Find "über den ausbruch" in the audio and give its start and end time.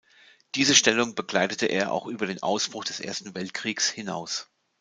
2.07-2.83